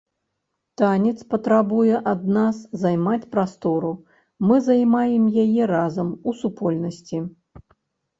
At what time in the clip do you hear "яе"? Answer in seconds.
5.43-5.63